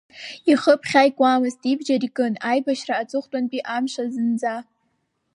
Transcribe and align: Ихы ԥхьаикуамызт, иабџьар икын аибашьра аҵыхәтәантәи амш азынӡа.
Ихы 0.51 0.73
ԥхьаикуамызт, 0.81 1.61
иабџьар 1.65 2.03
икын 2.07 2.33
аибашьра 2.49 2.93
аҵыхәтәантәи 3.01 3.67
амш 3.75 3.93
азынӡа. 4.03 4.55